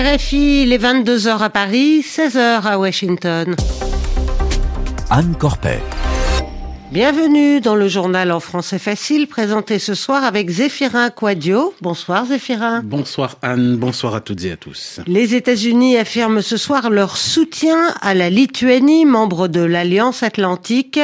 [0.00, 3.54] RFI, les 22h à Paris, 16h à Washington.
[5.10, 5.82] Anne Corpet.
[6.92, 11.72] Bienvenue dans le journal en français facile, présenté ce soir avec Zéphirin Quadio.
[11.80, 12.82] Bonsoir Zéphirin.
[12.82, 14.98] Bonsoir Anne, bonsoir à toutes et à tous.
[15.06, 20.98] Les États-Unis affirment ce soir leur soutien à la Lituanie, membre de l'Alliance Atlantique.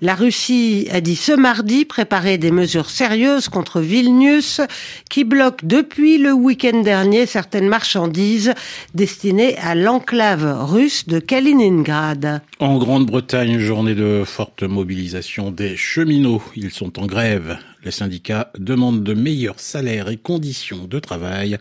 [0.00, 4.60] La Russie a dit ce mardi préparer des mesures sérieuses contre Vilnius,
[5.08, 8.54] qui bloque depuis le week-end dernier certaines marchandises
[8.94, 12.42] destinées à l'enclave russe de Kaliningrad.
[12.58, 16.42] En Grande-Bretagne, journée de forte mobilisation des cheminots.
[16.56, 17.58] Ils sont en grève.
[17.84, 21.58] Les syndicats demandent de meilleurs salaires et conditions de travail.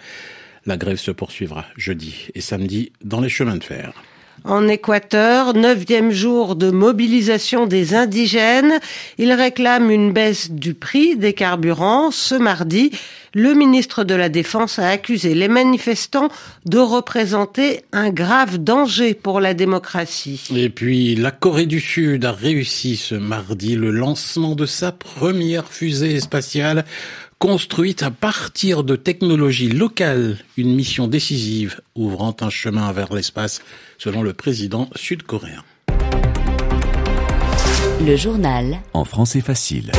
[0.66, 3.94] La grève se poursuivra jeudi et samedi dans les chemins de fer.
[4.44, 8.80] En Équateur, neuvième jour de mobilisation des indigènes.
[9.18, 12.12] Ils réclament une baisse du prix des carburants.
[12.12, 12.92] Ce mardi,
[13.34, 16.30] le ministre de la Défense a accusé les manifestants
[16.66, 20.42] de représenter un grave danger pour la démocratie.
[20.56, 25.68] Et puis, la Corée du Sud a réussi ce mardi le lancement de sa première
[25.68, 26.86] fusée spatiale
[27.40, 33.62] construite à partir de technologies locales, une mission décisive ouvrant un chemin vers l'espace,
[33.98, 35.64] selon le président sud-coréen.
[38.06, 39.92] Le journal en français facile.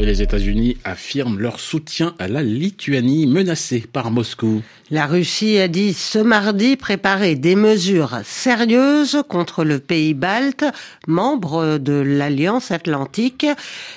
[0.00, 4.62] Et les États-Unis affirment leur soutien à la Lituanie menacée par Moscou.
[4.90, 10.64] La Russie a dit ce mardi préparer des mesures sérieuses contre le pays balte,
[11.06, 13.46] membre de l'Alliance Atlantique.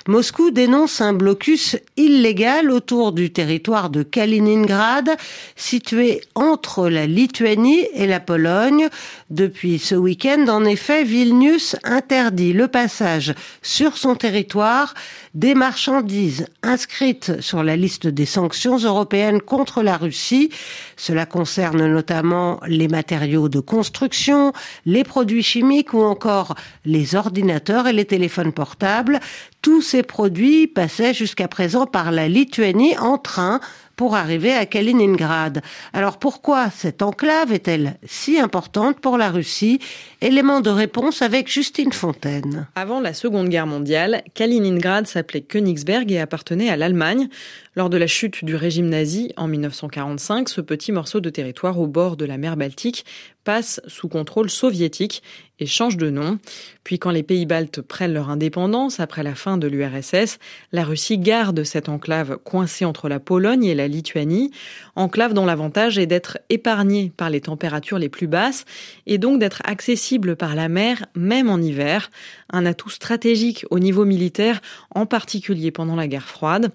[0.07, 5.09] Moscou dénonce un blocus illégal autour du territoire de Kaliningrad,
[5.55, 8.89] situé entre la Lituanie et la Pologne.
[9.31, 14.93] Depuis ce week-end, en effet, Vilnius interdit le passage sur son territoire
[15.33, 15.55] des
[15.93, 20.49] marchandises inscrites sur la liste des sanctions européennes contre la Russie.
[20.97, 24.53] Cela concerne notamment les matériaux de construction,
[24.87, 29.19] les produits chimiques ou encore les ordinateurs et les téléphones portables.
[29.61, 33.59] Tous ces produits passaient jusqu'à présent par la Lituanie en train
[33.95, 35.61] pour arriver à Kaliningrad.
[35.93, 39.79] Alors pourquoi cette enclave est-elle si importante pour la Russie?
[40.21, 42.67] Élément de réponse avec Justine Fontaine.
[42.75, 47.29] Avant la Seconde Guerre mondiale, Kaliningrad s'appelait Königsberg et appartenait à l'Allemagne.
[47.75, 51.87] Lors de la chute du régime nazi en 1945, ce petit morceau de territoire au
[51.87, 53.05] bord de la mer Baltique
[53.43, 55.23] passe sous contrôle soviétique
[55.59, 56.39] et change de nom.
[56.83, 60.39] Puis quand les pays baltes prennent leur indépendance après la fin de l'URSS,
[60.71, 64.51] la Russie garde cette enclave coincée entre la Pologne et la Lituanie,
[64.95, 68.65] enclave dont l'avantage est d'être épargnée par les températures les plus basses
[69.05, 72.09] et donc d'être accessible par la mer même en hiver,
[72.51, 74.61] un atout stratégique au niveau militaire,
[74.93, 76.71] en particulier pendant la guerre froide.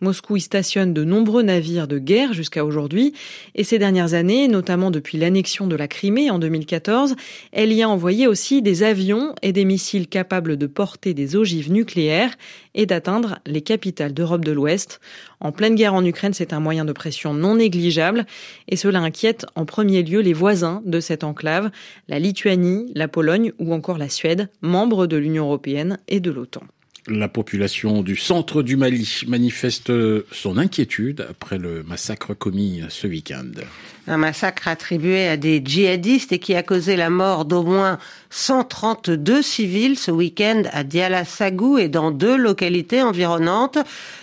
[0.00, 3.14] Moscou y stationne de nombreux navires de guerre jusqu'à aujourd'hui
[3.54, 7.14] et ces dernières années, notamment depuis l'annexion de la Crimée en 2014,
[7.52, 11.72] elle y a envoyé aussi des avions et des missiles capables de porter des ogives
[11.72, 12.34] nucléaires
[12.74, 15.00] et d'atteindre les capitales d'Europe de l'Ouest.
[15.40, 18.26] En pleine guerre en Ukraine, c'est un moyen de pression non négligeable
[18.68, 21.70] et cela inquiète en premier lieu les voisins de cette enclave,
[22.08, 26.62] la Lituanie, la Pologne ou encore la Suède, membres de l'Union européenne et de l'OTAN.
[27.08, 29.90] La population du centre du Mali manifeste
[30.30, 33.50] son inquiétude après le massacre commis ce week-end.
[34.06, 37.98] Un massacre attribué à des djihadistes et qui a causé la mort d'au moins
[38.30, 43.78] 132 civils ce week-end à Diala Sagou et dans deux localités environnantes.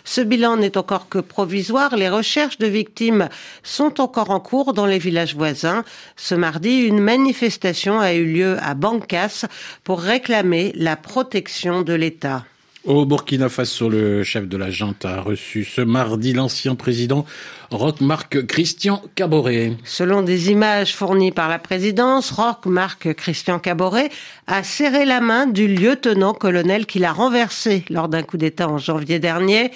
[0.06, 1.98] Ce bilan n'est encore que provisoire.
[1.98, 3.28] Les recherches de victimes
[3.62, 5.84] sont encore en cours dans les villages voisins.
[6.16, 9.48] Ce mardi, une manifestation a eu lieu à Bankas
[9.84, 12.46] pour réclamer la protection de l'État.
[12.90, 17.24] Au Burkina Faso, le chef de la junte a reçu ce mardi l'ancien président
[17.70, 19.74] Roch-Marc Christian Caboret.
[19.84, 24.10] Selon des images fournies par la présidence, Roch-Marc Christian Caboret
[24.48, 29.20] a serré la main du lieutenant-colonel qu'il a renversé lors d'un coup d'État en janvier
[29.20, 29.70] dernier.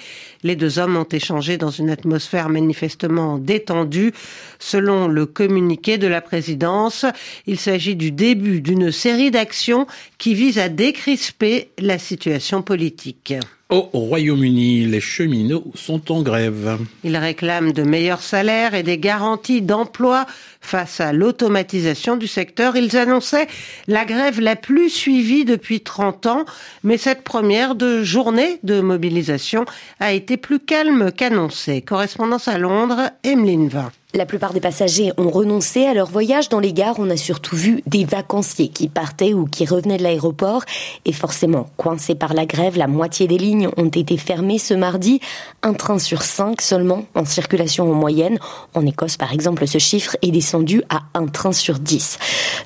[0.44, 4.12] Les deux hommes ont échangé dans une atmosphère manifestement détendue.
[4.58, 7.06] Selon le communiqué de la présidence,
[7.46, 9.86] il s'agit du début d'une série d'actions
[10.18, 13.34] qui visent à décrisper la situation politique.
[13.70, 16.78] Au Royaume-Uni, les cheminots sont en grève.
[17.02, 20.26] Ils réclament de meilleurs salaires et des garanties d'emploi
[20.60, 22.76] face à l'automatisation du secteur.
[22.76, 23.48] Ils annonçaient
[23.88, 26.44] la grève la plus suivie depuis 30 ans,
[26.82, 29.64] mais cette première de journée de mobilisation
[29.98, 31.80] a été plus calme qu'annoncée.
[31.80, 33.90] Correspondance à Londres, Emeline Vin.
[34.16, 37.00] La plupart des passagers ont renoncé à leur voyage dans les gares.
[37.00, 40.62] On a surtout vu des vacanciers qui partaient ou qui revenaient de l'aéroport.
[41.04, 45.18] Et forcément, coincés par la grève, la moitié des lignes ont été fermées ce mardi.
[45.64, 48.38] Un train sur cinq seulement en circulation en moyenne.
[48.74, 52.20] En Écosse, par exemple, ce chiffre est descendu à un train sur dix.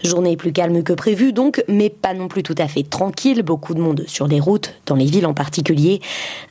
[0.04, 3.42] Journée plus calme que prévu donc, mais pas non plus tout à fait tranquille.
[3.42, 6.02] Beaucoup de monde sur les routes, dans les villes en particulier.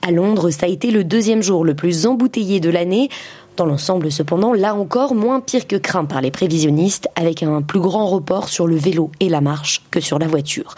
[0.02, 3.10] À Londres, ça a été le deuxième jour le plus embouteillé de l'année.
[3.58, 7.80] Dans l'ensemble, cependant, là encore, moins pire que craint par les prévisionnistes, avec un plus
[7.80, 10.76] grand report sur le vélo et la marche que sur la voiture.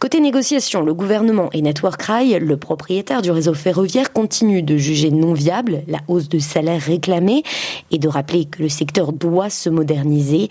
[0.00, 5.12] Côté négociation, le gouvernement et Network Rail, le propriétaire du réseau ferroviaire, continuent de juger
[5.12, 7.44] non viable la hausse de salaire réclamée
[7.92, 10.48] et de rappeler que le secteur doit se moderniser.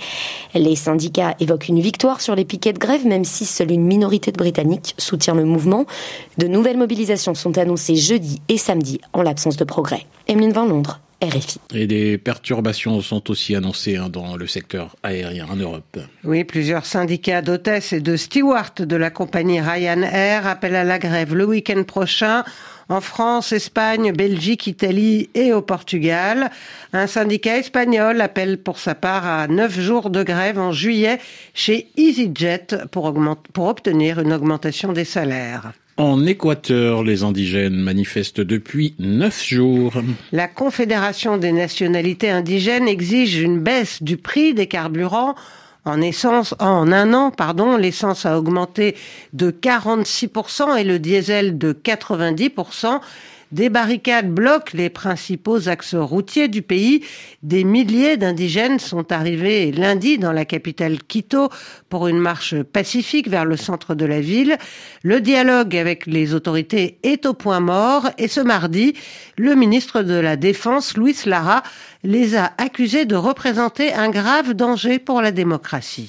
[0.54, 4.32] Les syndicats évoquent une victoire sur les piquets de grève, même si seule une minorité
[4.32, 5.86] de Britanniques soutient le mouvement.
[6.38, 10.06] De nouvelles mobilisations sont annoncées jeudi et samedi en l'absence de progrès.
[10.30, 11.02] Emeline Van Londres.
[11.22, 11.60] RFI.
[11.74, 15.98] Et des perturbations sont aussi annoncées hein, dans le secteur aérien en Europe.
[16.24, 21.34] Oui, plusieurs syndicats d'hôtesses et de stewards de la compagnie Ryanair appellent à la grève
[21.34, 22.44] le week-end prochain
[22.90, 26.52] en France, Espagne, Belgique, Italie et au Portugal.
[26.94, 31.20] Un syndicat espagnol appelle pour sa part à neuf jours de grève en juillet
[31.54, 33.14] chez EasyJet pour,
[33.54, 35.74] pour obtenir une augmentation des salaires.
[35.98, 39.94] En Équateur, les indigènes manifestent depuis neuf jours.
[40.32, 45.34] La Confédération des nationalités indigènes exige une baisse du prix des carburants.
[45.86, 48.96] En essence, en un an, pardon, l'essence a augmenté
[49.34, 53.00] de 46% et le diesel de 90%.
[53.54, 57.06] Des barricades bloquent les principaux axes routiers du pays.
[57.44, 61.50] Des milliers d'indigènes sont arrivés lundi dans la capitale Quito
[61.88, 64.58] pour une marche pacifique vers le centre de la ville.
[65.02, 68.96] Le dialogue avec les autorités est au point mort et ce mardi,
[69.38, 71.64] le ministre de la Défense, Luis Lara,
[72.04, 76.08] les a accusés de représenter un grave danger pour la démocratie.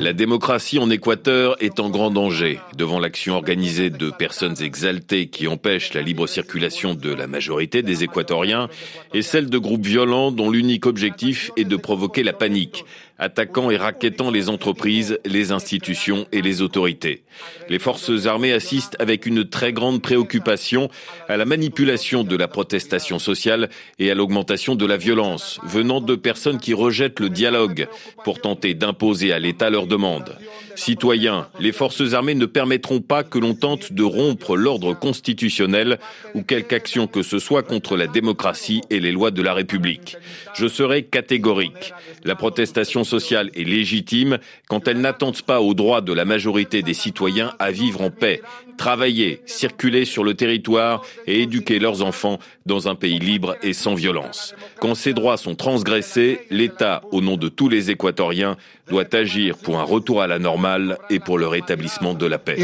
[0.00, 2.58] La démocratie en Équateur est en grand danger.
[2.76, 8.02] Devant l'action organisée de personnes exaltées qui empêchent la libre circulation de la majorité des
[8.02, 8.68] Équatoriens
[9.14, 12.84] et celle de groupes violents dont l'unique objectif est de provoquer la panique
[13.20, 17.22] attaquant et raquettant les entreprises, les institutions et les autorités.
[17.68, 20.88] Les forces armées assistent avec une très grande préoccupation
[21.28, 23.68] à la manipulation de la protestation sociale
[23.98, 27.86] et à l'augmentation de la violence venant de personnes qui rejettent le dialogue
[28.24, 30.36] pour tenter d'imposer à l'État leurs demandes.
[30.74, 35.98] Citoyens, les forces armées ne permettront pas que l'on tente de rompre l'ordre constitutionnel
[36.34, 40.16] ou quelque action que ce soit contre la démocratie et les lois de la République.
[40.54, 41.92] Je serai catégorique.
[42.24, 46.94] La protestation sociale est légitime quand elle n'attente pas aux droits de la majorité des
[46.94, 48.40] citoyens à vivre en paix,
[48.78, 53.94] travailler, circuler sur le territoire et éduquer leurs enfants dans un pays libre et sans
[53.94, 54.54] violence.
[54.80, 58.56] Quand ces droits sont transgressés, l'État, au nom de tous les Équatoriens,
[58.88, 62.56] doit agir pour un retour à la normale et pour le rétablissement de la paix.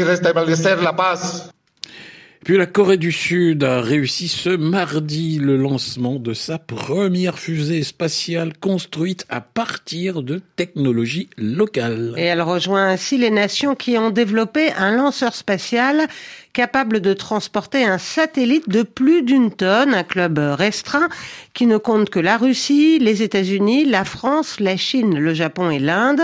[2.45, 7.83] Puis la Corée du Sud a réussi ce mardi le lancement de sa première fusée
[7.83, 12.13] spatiale construite à partir de technologies locales.
[12.17, 16.07] Et elle rejoint ainsi les nations qui ont développé un lanceur spatial
[16.53, 21.09] capable de transporter un satellite de plus d'une tonne, un club restreint
[21.53, 25.79] qui ne compte que la Russie, les États-Unis, la France, la Chine, le Japon et
[25.79, 26.21] l'Inde.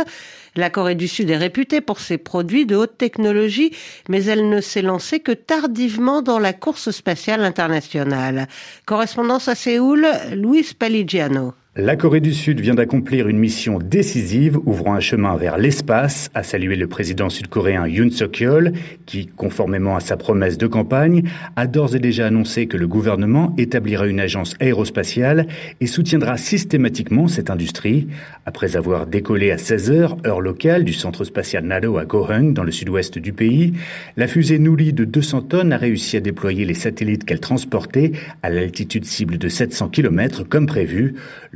[0.55, 3.71] La Corée du Sud est réputée pour ses produits de haute technologie,
[4.07, 8.47] mais elle ne s'est lancée que tardivement dans la course spatiale internationale.
[8.85, 11.53] Correspondance à Séoul, Louis Paligiano.
[11.75, 16.43] La Corée du Sud vient d'accomplir une mission décisive ouvrant un chemin vers l'espace, a
[16.43, 18.73] salué le président sud-coréen Yoon Suk-yeol,
[19.07, 21.23] qui, conformément à sa promesse de campagne,
[21.55, 25.47] a d'ores et déjà annoncé que le gouvernement établira une agence aérospatiale
[25.81, 28.07] et soutiendra systématiquement cette industrie.
[28.45, 32.63] Après avoir décollé à 16 heures, heure locale, du centre spatial Nado à Gohung, dans
[32.63, 33.73] le sud-ouest du pays,
[34.15, 38.11] la fusée Nouli de 200 tonnes a réussi à déployer les satellites qu'elle transportait
[38.43, 41.15] à l'altitude cible de 700 km comme prévu.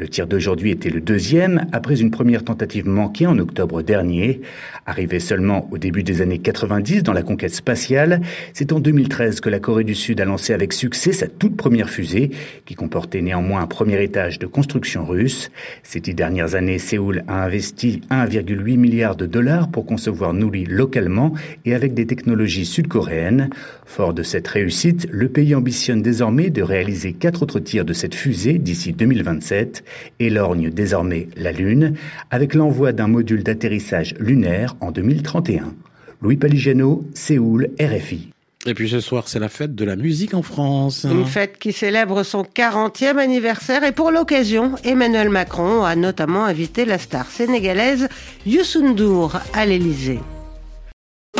[0.09, 4.41] Tir d'aujourd'hui était le deuxième, après une première tentative manquée en octobre dernier.
[4.85, 8.21] Arrivé seulement au début des années 90 dans la conquête spatiale,
[8.53, 11.89] c'est en 2013 que la Corée du Sud a lancé avec succès sa toute première
[11.89, 12.31] fusée,
[12.65, 15.51] qui comportait néanmoins un premier étage de construction russe.
[15.83, 21.33] Ces dix dernières années, Séoul a investi 1,8 milliard de dollars pour concevoir Nouli localement
[21.65, 23.49] et avec des technologies sud-coréennes.
[23.85, 28.15] Fort de cette réussite, le pays ambitionne désormais de réaliser quatre autres tirs de cette
[28.15, 29.83] fusée d'ici 2027
[30.19, 31.95] et lorgne désormais la Lune
[32.31, 35.73] avec l'envoi d'un module d'atterrissage lunaire en 2031.
[36.21, 38.29] Louis Paligiano, Séoul, RFI.
[38.65, 41.05] Et puis ce soir, c'est la fête de la musique en France.
[41.09, 46.83] Une fête qui célèbre son 40e anniversaire et pour l'occasion, Emmanuel Macron a notamment invité
[46.83, 48.09] la star sénégalaise
[48.45, 50.19] Youssou N'Dour à l'Élysée.